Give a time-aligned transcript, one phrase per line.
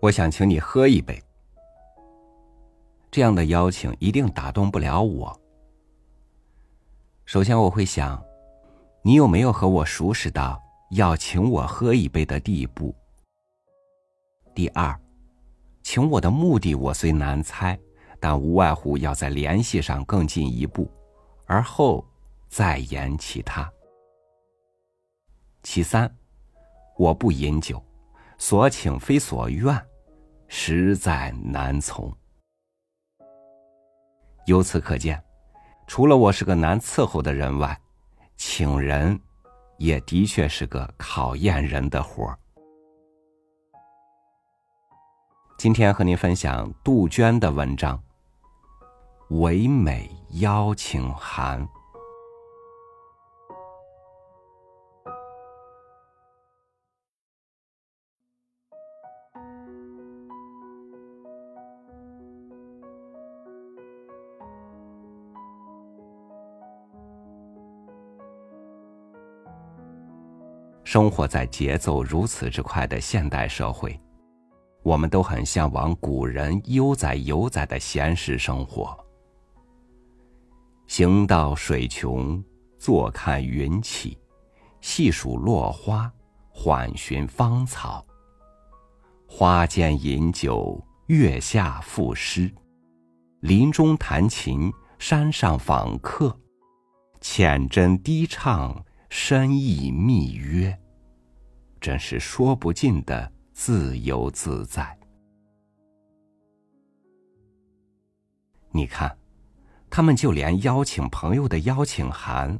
[0.00, 1.22] 我想请你喝一杯。”
[3.10, 5.40] 这样的邀请一定打动不了我。
[7.24, 8.22] 首先，我会想，
[9.02, 12.94] 你有没有和我熟识到要请我喝一杯的地步？
[14.54, 14.98] 第二，
[15.82, 17.78] 请我的目的我虽难猜，
[18.20, 20.90] 但无外乎要在联系上更进一步，
[21.46, 22.04] 而后
[22.48, 23.70] 再言其他。
[25.62, 26.14] 其三，
[26.96, 27.82] 我不饮酒，
[28.38, 29.74] 所请非所愿，
[30.48, 32.12] 实在难从。
[34.46, 35.22] 由此可见，
[35.86, 37.78] 除了我是个难伺候的人外，
[38.36, 39.18] 请人
[39.76, 42.38] 也的确是个考验人的活儿。
[45.58, 47.96] 今天和您分享杜鹃的文章
[49.40, 50.10] 《唯美
[50.40, 51.62] 邀请函》。
[70.90, 73.94] 生活在节奏如此之快的现代社会，
[74.82, 78.98] 我们都很向往古人悠哉悠哉的闲适生活。
[80.86, 82.42] 行到水穷，
[82.78, 84.16] 坐看云起，
[84.80, 86.10] 细数落花，
[86.48, 88.02] 缓寻芳草。
[89.26, 92.50] 花间饮酒，月下赋诗，
[93.40, 96.34] 林中弹琴，山上访客，
[97.20, 98.82] 浅斟低唱。
[99.08, 100.78] 深意密约，
[101.80, 104.96] 真是说不尽的自由自在。
[108.70, 109.16] 你看，
[109.88, 112.58] 他们就连邀请朋友的邀请函，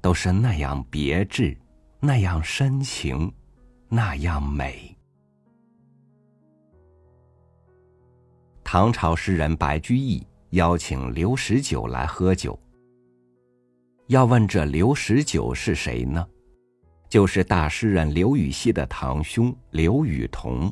[0.00, 1.58] 都是那样别致，
[2.00, 3.30] 那样深情，
[3.88, 4.96] 那样美。
[8.62, 12.58] 唐朝诗人白居易邀请刘十九来喝酒。
[14.12, 16.26] 要问这刘十九是谁呢？
[17.08, 20.70] 就是大诗人刘禹锡的堂兄刘禹同。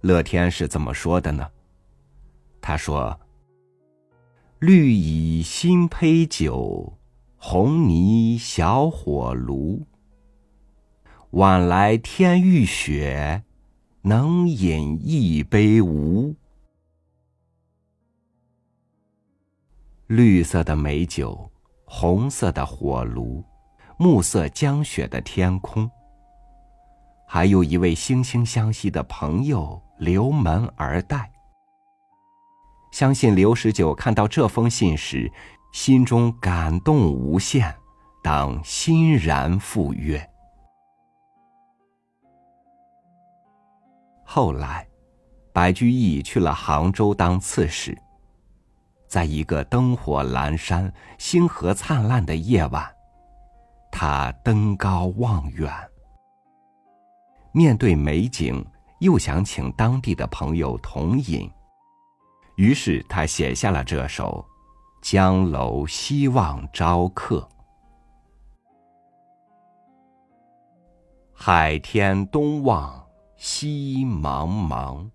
[0.00, 1.48] 乐天是怎么说的呢？
[2.60, 3.16] 他说
[4.58, 6.98] ：“绿蚁新醅酒，
[7.36, 9.86] 红泥小火炉。
[11.30, 13.44] 晚来天欲雪，
[14.02, 16.34] 能饮一杯无？”
[20.10, 21.48] 绿色的美酒，
[21.84, 23.44] 红色的火炉，
[23.96, 25.88] 暮色江雪的天空，
[27.28, 31.30] 还有一位惺惺相惜的朋友留门而待。
[32.90, 35.30] 相信刘十九看到这封信时，
[35.72, 37.72] 心中感动无限，
[38.20, 40.28] 当欣然赴约。
[44.24, 44.84] 后来，
[45.52, 47.96] 白居易去了杭州当刺史。
[49.10, 52.88] 在一个灯火阑珊、星河灿烂的夜晚，
[53.90, 55.68] 他登高望远，
[57.50, 58.64] 面对美景，
[59.00, 61.50] 又想请当地的朋友同饮，
[62.54, 64.46] 于是他写下了这首
[65.10, 67.40] 《江楼西望招客》：
[71.34, 73.04] 海天东望
[73.36, 75.10] 西茫茫，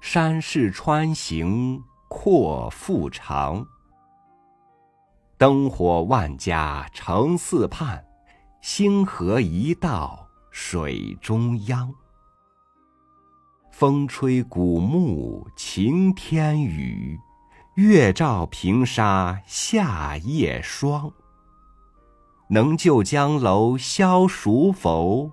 [0.00, 1.82] 山势穿行。
[2.08, 3.66] 阔腹长，
[5.36, 8.04] 灯火万家城四畔，
[8.60, 11.92] 星河一道水中央。
[13.70, 17.18] 风吹古木晴天雨，
[17.74, 21.12] 月照平沙夏夜霜。
[22.48, 25.32] 能就江楼消暑否？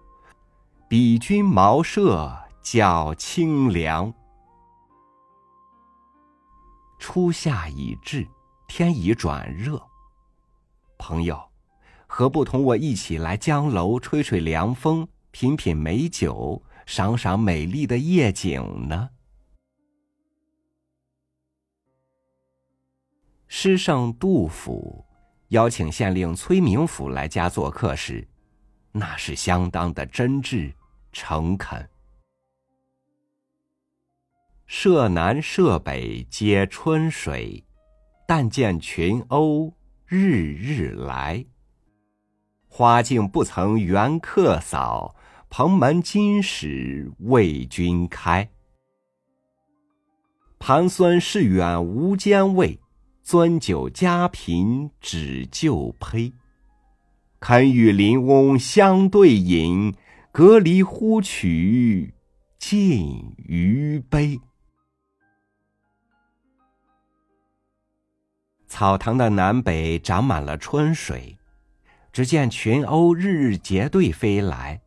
[0.89, 4.13] 比君茅舍较清凉。
[7.05, 8.25] 初夏已至，
[8.65, 9.77] 天已转热。
[10.97, 11.37] 朋友，
[12.07, 19.09] 何不同我一起来江楼吹吹凉风，品品美酒，赏赏美丽的夜景呢？
[23.49, 25.05] 诗圣杜甫
[25.49, 28.25] 邀请县令崔明甫来家做客时，
[28.93, 30.73] 那是相当的真挚
[31.11, 31.89] 诚恳。
[34.75, 37.63] 舍南舍北皆春水，
[38.27, 39.71] 但见群鸥
[40.03, 41.45] 日日来。
[42.67, 45.15] 花径不曾缘客扫，
[45.47, 48.49] 蓬门今始为君开。
[50.57, 52.79] 盘孙市远无兼味，
[53.23, 56.33] 樽酒家贫只旧醅。
[57.39, 59.93] 肯与邻翁相对饮，
[60.31, 62.15] 隔篱呼取
[62.57, 64.41] 尽余悲。
[68.73, 71.37] 草堂的南北长满了春水，
[72.11, 74.81] 只见群鸥日日结队飞来。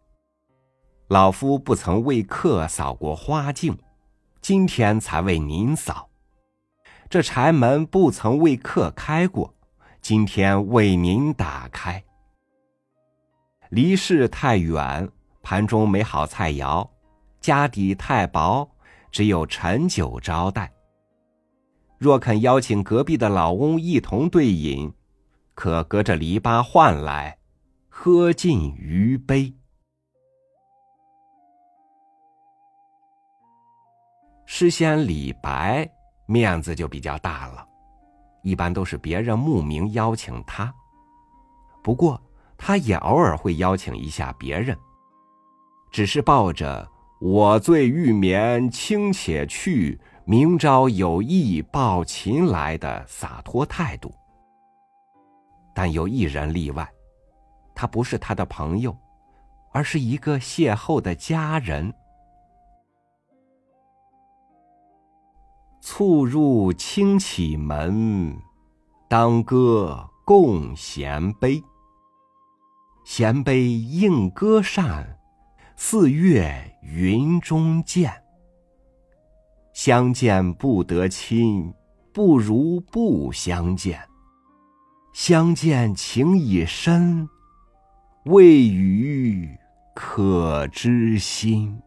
[1.06, 3.78] 老夫不曾为客扫过花径，
[4.40, 6.10] 今天才为您扫。
[7.08, 9.54] 这柴门不曾为客开过，
[10.00, 12.02] 今天为您打开。
[13.68, 15.08] 离市太远，
[15.42, 16.90] 盘中没好菜肴；
[17.40, 18.68] 家底太薄，
[19.12, 20.72] 只有陈酒招待。
[21.98, 24.92] 若肯邀请隔壁的老翁一同对饮，
[25.54, 27.38] 可隔着篱笆换来，
[27.88, 29.54] 喝尽余杯。
[34.44, 35.88] 诗仙李白
[36.26, 37.66] 面子就比较大了，
[38.42, 40.72] 一般都是别人慕名邀请他，
[41.82, 42.20] 不过
[42.58, 44.76] 他也偶尔会邀请一下别人，
[45.90, 46.86] 只是抱着
[47.20, 49.98] “我醉欲眠卿且去”。
[50.28, 54.12] 明朝有意抱琴来的洒脱态度，
[55.72, 56.84] 但有一人例外，
[57.76, 58.96] 他不是他的朋友，
[59.70, 61.94] 而是一个邂逅的佳人。
[65.80, 68.36] 促入轻启门，
[69.08, 71.62] 当歌共衔杯。
[73.04, 75.20] 衔杯应歌扇，
[75.76, 78.25] 四月云中见。
[79.76, 81.70] 相见不得亲，
[82.10, 84.00] 不如不相见。
[85.12, 87.28] 相见情已深，
[88.24, 89.54] 未语
[89.94, 91.78] 可知心。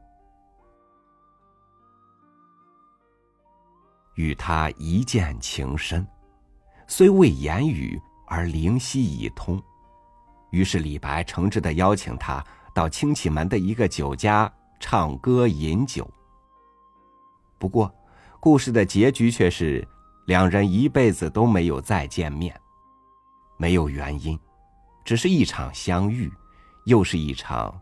[4.14, 6.06] 与他一见情深，
[6.86, 9.60] 虽未言语，而灵犀已通。
[10.52, 16.08] 于是李白诚挚的邀请他到清启门的一个酒家唱歌饮酒。
[17.60, 17.94] 不过，
[18.40, 19.86] 故事的结局却是
[20.26, 22.60] 两人一辈子都没有再见面。
[23.58, 24.40] 没有原因，
[25.04, 26.32] 只是一场相遇，
[26.86, 27.78] 又是一场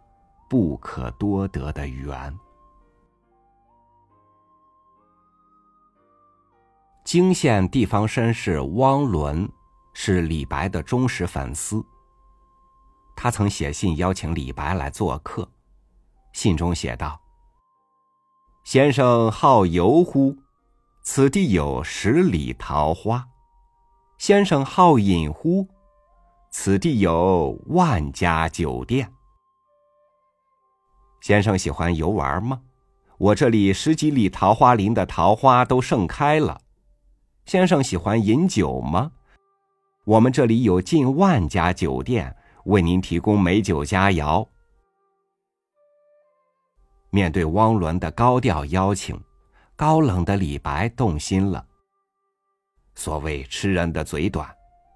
[0.49, 2.35] 不可多得的缘。
[7.05, 9.47] 泾县地方绅士汪伦
[9.93, 11.85] 是李白的忠实粉丝。
[13.15, 15.47] 他曾写信邀请李白来做客，
[16.33, 17.21] 信中写道。
[18.67, 20.35] 先生好游乎？
[21.01, 23.25] 此地有十里桃花。
[24.17, 25.65] 先生好饮乎？
[26.51, 29.09] 此地有万家酒店。
[31.21, 32.59] 先生喜欢游玩吗？
[33.17, 36.59] 我这里十几里桃花林的桃花都盛开了。
[37.45, 39.13] 先生喜欢饮酒吗？
[40.03, 42.35] 我们这里有近万家酒店，
[42.65, 44.45] 为您提供美酒佳肴。
[47.09, 49.19] 面对汪伦的高调邀请，
[49.75, 51.65] 高冷的李白动心了。
[52.95, 54.47] 所谓吃人的嘴短，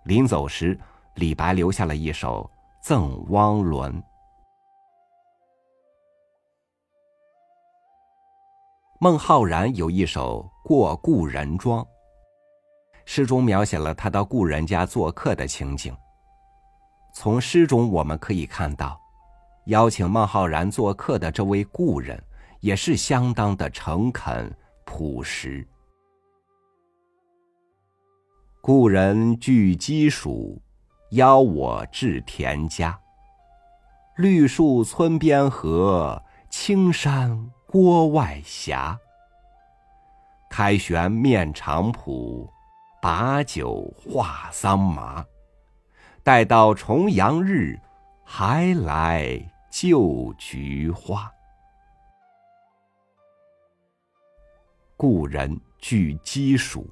[0.05, 0.79] 临走时，
[1.15, 2.49] 李白留下了一首
[2.87, 3.93] 《赠汪伦》。
[8.99, 11.83] 孟浩然有一首《过故人庄》，
[13.03, 15.91] 诗中描写了他到故人家做客的情景。
[17.15, 19.00] 从诗中我们可以看到。
[19.65, 22.21] 邀请孟浩然做客的这位故人，
[22.59, 24.51] 也是相当的诚恳
[24.85, 25.65] 朴实。
[28.59, 30.57] 故人具鸡黍，
[31.11, 32.99] 邀我至田家。
[34.17, 38.75] 绿树村边合，青山郭外斜。
[40.49, 42.47] 开轩面场圃，
[43.01, 45.25] 把酒话桑麻。
[46.23, 47.79] 待到重阳日，
[48.23, 49.50] 还来。
[49.71, 51.31] 旧菊花，
[54.97, 56.85] 故人具鸡黍。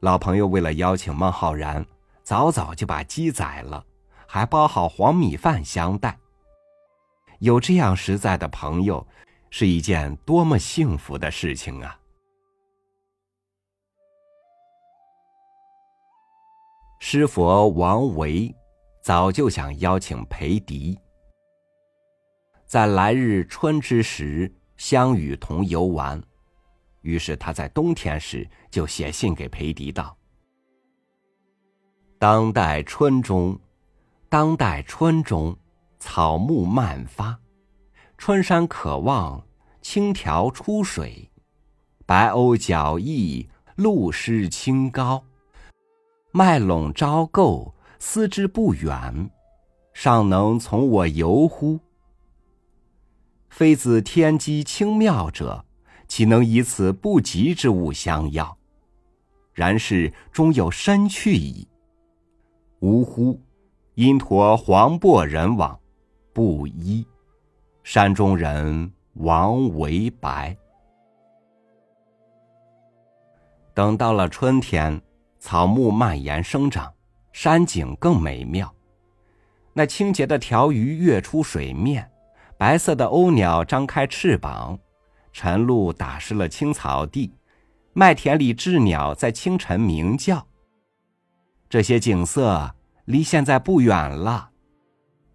[0.00, 1.86] 老朋友为了邀请孟浩然，
[2.24, 3.86] 早早就把鸡宰了，
[4.26, 6.18] 还包好黄米饭相待。
[7.38, 9.06] 有这样实在的朋友，
[9.48, 12.00] 是一件多么幸福的事情啊！
[16.98, 18.52] 师佛王维
[19.04, 20.98] 早就想邀请裴迪。
[22.68, 26.22] 在来日春之时，相与同游玩。
[27.00, 30.14] 于是他在冬天时就写信给裴迪道
[32.20, 33.58] ：“当代春中，
[34.28, 35.56] 当代春中，
[35.98, 37.38] 草木漫发，
[38.18, 39.42] 春山可望，
[39.80, 41.30] 青条出水，
[42.04, 45.24] 白鸥脚翼，露湿清高，
[46.32, 49.30] 麦陇朝构，思之不远，
[49.94, 51.80] 尚能从我游乎？”
[53.50, 55.64] 非子天机清妙者，
[56.06, 58.56] 岂能以此不及之物相要？
[59.52, 61.66] 然是终有身去矣。
[62.80, 63.40] 呜呼！
[63.94, 65.78] 因陀黄柏人往，
[66.32, 67.04] 不衣。
[67.82, 70.56] 山中人王为白。
[73.74, 75.00] 等到了春天，
[75.40, 76.92] 草木蔓延生长，
[77.32, 78.72] 山景更美妙。
[79.72, 82.08] 那清洁的条鱼跃出水面，
[82.58, 84.76] 白色的鸥鸟张开翅膀，
[85.32, 87.32] 晨露打湿了青草地，
[87.92, 90.44] 麦田里鸷鸟在清晨鸣叫。
[91.68, 92.74] 这些景色
[93.04, 94.50] 离现在不远了，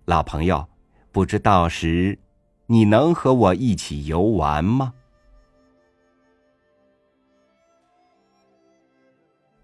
[0.05, 0.67] 老朋友，
[1.11, 2.19] 不知到时。
[2.65, 4.93] 你能和我一起游玩吗？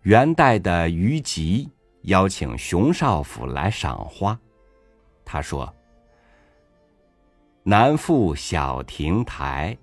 [0.02, 1.70] 元代的虞吉
[2.04, 4.38] 邀请熊少府来赏花，
[5.24, 5.74] 他说
[7.64, 9.78] ：“南赋小亭台，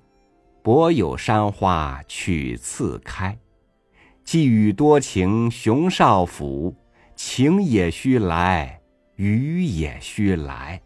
[0.63, 3.39] 博有山花取次开。
[4.25, 6.75] 寄语多情熊少府，
[7.15, 8.81] 情也须来，
[9.17, 10.81] 雨也须来。”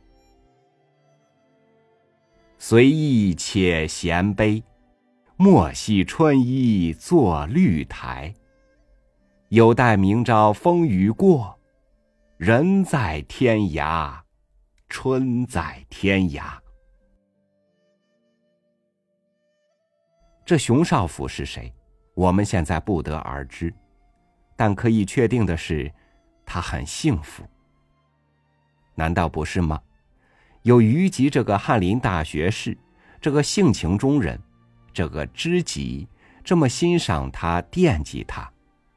[2.59, 4.63] 随意且闲悲，
[5.37, 8.35] 莫惜春衣作绿苔。
[9.49, 11.59] 有待明朝风雨过，
[12.37, 14.19] 人在天涯，
[14.89, 16.59] 春在天涯。
[20.51, 21.73] 这熊少府是谁？
[22.13, 23.73] 我们现在不得而知，
[24.57, 25.89] 但可以确定的是，
[26.45, 27.45] 他很幸福。
[28.97, 29.81] 难道不是吗？
[30.63, 32.77] 有虞吉这个翰林大学士，
[33.21, 34.43] 这个性情中人，
[34.93, 36.09] 这个知己
[36.43, 38.53] 这么欣赏他、惦记他，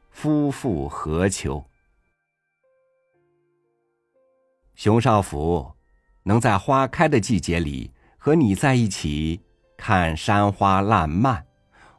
[0.10, 1.64] 夫复何求？
[4.74, 5.72] 熊少府
[6.24, 9.40] 能在花开的季节里和你在一起
[9.86, 11.46] 看山花烂漫，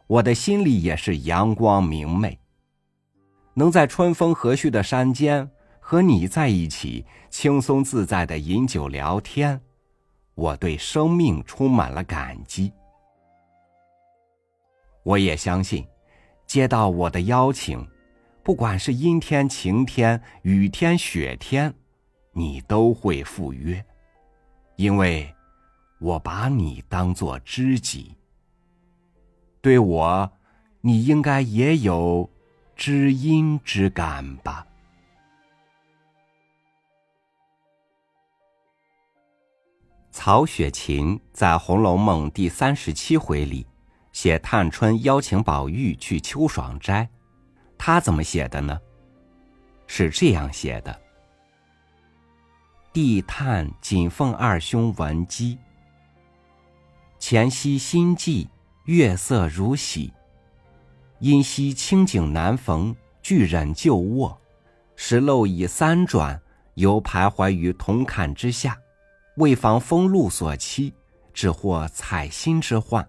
[0.07, 2.39] 我的心里也是阳光明媚。
[3.53, 5.51] 能在春风和煦的山间。
[5.81, 9.61] 和你在一起，轻松自在的饮酒聊天，
[10.35, 12.73] 我对生命充满了感激。
[15.03, 15.87] 我也相信，
[16.47, 17.87] 接到我的邀请，
[18.43, 21.75] 不管是阴天、晴天、雨天、雪天，
[22.33, 23.85] 你都会赴约，
[24.77, 25.31] 因为
[26.05, 28.15] 我把你当做知己。
[29.63, 30.31] 对我，
[30.83, 32.29] 你应该也有
[32.77, 34.67] 知音之感吧。
[40.11, 43.67] 曹雪芹在《红楼梦》第三十七回里
[44.13, 47.09] 写探春邀请宝玉去秋爽斋，
[47.79, 48.79] 他怎么写的呢？
[49.87, 51.01] 是这样写的
[52.93, 55.59] ：“帝探锦凤二兄闻鸡，
[57.27, 58.47] 前夕心悸，
[58.85, 60.13] 月色如洗。
[61.21, 64.39] 因惜清景难逢，俱忍旧卧，
[64.95, 66.39] 石漏已三转，
[66.75, 68.79] 犹徘徊于铜槛之下。”
[69.39, 70.93] 为防风露所欺，
[71.33, 73.09] 只获采薪之患。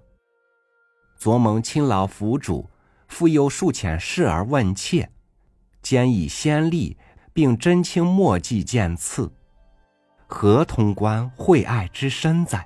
[1.18, 2.70] 昨蒙亲老府主，
[3.10, 5.12] 复又数遣侍儿问妾，
[5.82, 6.96] 兼以先例，
[7.34, 9.30] 并真卿墨迹见赐，
[10.26, 12.66] 何通关惠爱之深在？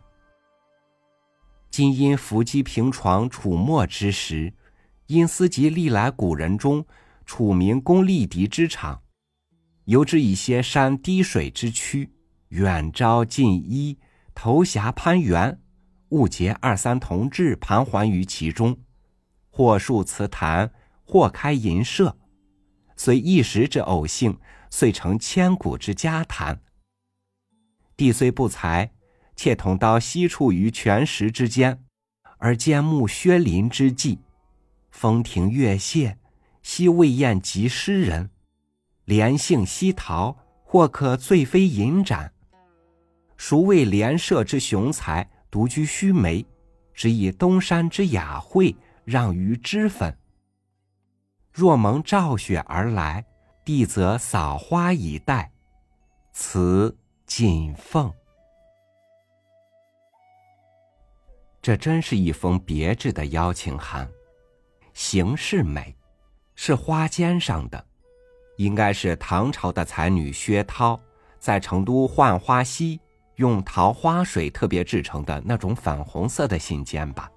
[1.70, 4.54] 今因伏击平床楚墨之时，
[5.08, 6.86] 因思及历来古人中
[7.26, 9.04] 楚民攻力敌之场，
[9.86, 12.12] 尤之一些山滴水之区。
[12.50, 14.00] 远招近依，
[14.34, 15.62] 投峡攀援，
[16.10, 18.80] 误结二三同志盘桓于其中，
[19.52, 20.72] 或述祠坛，
[21.04, 22.18] 或开银社，
[22.98, 24.40] 虽一时之偶幸，
[24.72, 26.60] 遂成千古之佳谈。
[27.96, 28.94] 帝虽不才，
[29.42, 31.82] 且同刀西处于泉石之间，
[32.40, 34.20] 而兼慕薛林之际，
[34.92, 36.18] 风亭月榭，
[36.62, 38.32] 悉未厌及诗人，
[39.06, 42.34] 莲杏西逃，或可醉飞银盏。
[43.38, 46.46] 孰谓莲社之雄才独居须眉，
[46.94, 50.18] 只以东山之雅惠让于脂粉。
[51.54, 53.24] 若蒙赵雪而来，
[53.64, 55.50] 帝则扫花以待。
[56.34, 58.14] 此锦凤。
[61.62, 64.10] 这真是一封别致的邀请函，
[64.94, 65.96] 形式美，
[66.56, 67.86] 是花笺上的，
[68.58, 71.00] 应该是唐朝的才女薛涛
[71.40, 73.00] 在成都浣花溪。
[73.36, 77.32] 用桃花水特别制成的那种粉红色的信笺吧，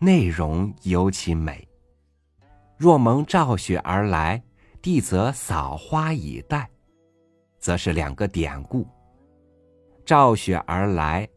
[0.00, 1.68] 内容尤其美。
[2.76, 4.42] 若蒙赵雪而来，
[4.82, 6.68] 帝则扫花以待，
[7.60, 8.84] 则是两个典故。
[10.04, 11.28] 赵雪而来，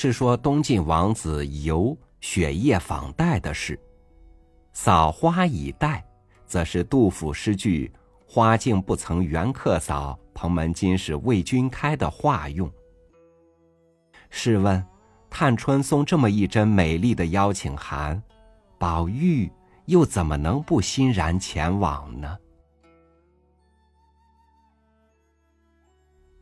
[0.00, 3.74] 是说东晋王子游雪夜访戴的事；
[4.72, 6.06] 扫花以待，
[6.46, 7.92] 则是杜甫诗句
[8.24, 12.70] “花径不曾缘客扫，蓬门今始为君开”的化用。
[14.30, 14.86] 试问，
[15.28, 18.22] 探春送这么一针美丽的邀请函，
[18.78, 19.50] 宝玉
[19.86, 22.38] 又怎么能不欣然前往呢？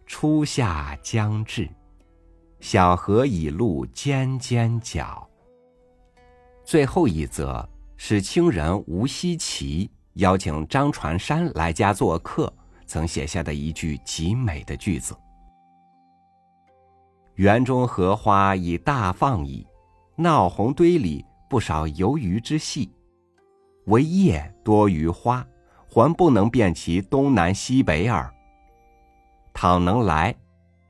[0.05, 1.67] 初夏将至，
[2.61, 5.29] 小河已露尖尖角。
[6.65, 12.53] 最后一则是清人吴锡奇邀请张传山来家做客，
[12.87, 15.17] 曾写下的一句极美的句子。
[17.35, 19.67] 园中荷花已大放矣，
[20.17, 22.91] 闹红堆里不少游鱼之戏，
[23.87, 25.47] 唯叶多于花，
[25.87, 28.33] 还不能辨其东南西北耳。
[29.53, 30.35] 倘能来，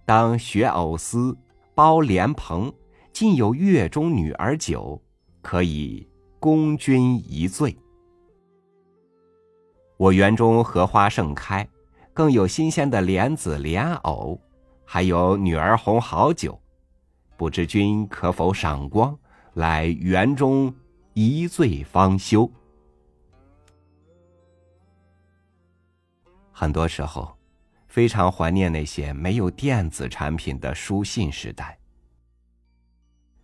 [0.04, 1.36] 当学藕丝，
[1.76, 2.72] 包莲蓬，
[3.12, 4.98] 尽有月中女儿酒，
[5.42, 6.08] 可以
[6.40, 7.76] 供君一醉。
[9.98, 11.68] 我园中荷花盛开，
[12.14, 14.40] 更有新鲜的莲子、莲藕。
[14.86, 16.58] 还有女儿红好酒，
[17.36, 19.14] 不知君可否赏光，
[19.52, 20.74] 来园中
[21.12, 22.50] 一醉方休。
[26.52, 27.35] 很多时候，
[27.96, 31.78] 非常怀念那些没有电子产品的书信时代。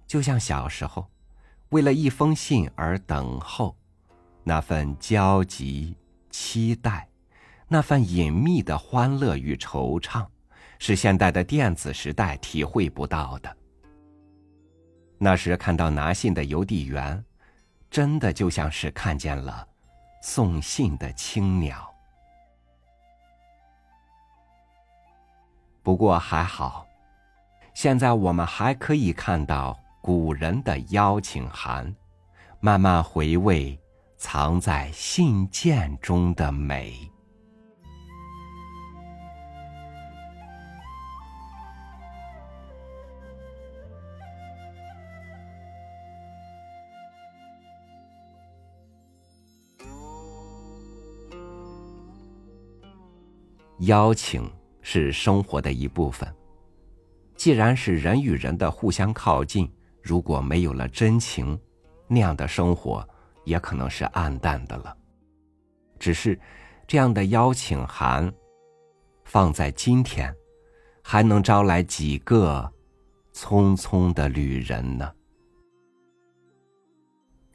[0.07, 1.11] 就像小时候，
[1.71, 3.75] 为了一封信而等候，
[4.45, 5.97] 那份焦急、
[6.29, 7.09] 期待，
[7.67, 10.27] 那份隐秘的欢乐与惆怅。
[10.79, 13.57] 是现代的电子时代体会不到的。
[15.17, 17.25] 那时看到拿信的邮递员，
[17.91, 19.67] 真的就像是看见了
[20.23, 21.91] 送信的青鸟。
[25.83, 26.87] 不过还好，
[27.75, 31.95] 现在我们还可以看到古人的邀请函，
[32.61, 33.79] 慢慢回味
[34.17, 37.11] 藏在信件中的美。
[53.81, 54.49] 邀请
[54.83, 56.33] 是生活的一部分。
[57.35, 61.59] 既然是人与人的互相靠近，如果没有了真情，
[62.07, 63.09] 那样的生活
[63.45, 64.97] 也可能是暗淡的了。
[65.99, 66.39] 只是
[66.87, 68.33] 这样的邀请函，
[69.25, 70.35] 放在今天，
[71.03, 72.71] 还能招来几个
[73.33, 75.13] 匆匆的旅人呢？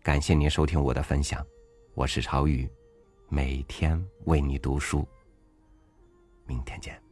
[0.01, 1.45] 感谢您收听我的分享，
[1.93, 2.69] 我是朝雨，
[3.29, 5.07] 每天为你读书。
[6.45, 7.06] 明天见。